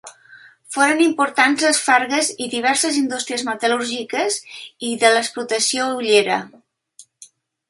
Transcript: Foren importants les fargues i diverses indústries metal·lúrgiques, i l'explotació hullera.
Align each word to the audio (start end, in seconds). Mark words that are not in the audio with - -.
Foren 0.75 1.01
importants 1.07 1.65
les 1.65 1.81
fargues 1.89 2.31
i 2.45 2.49
diverses 2.53 2.97
indústries 3.01 3.45
metal·lúrgiques, 3.51 4.39
i 4.89 4.91
l'explotació 5.05 5.87
hullera. 6.01 6.41